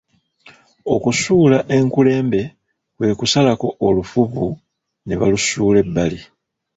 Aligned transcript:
Okusuula 0.93 1.57
enkulembe 1.75 2.41
kwe 2.95 3.09
kusalako 3.19 3.67
olufuvvu 3.87 4.47
ne 5.05 5.13
balusuula 5.19 5.77
ebbali. 5.83 6.19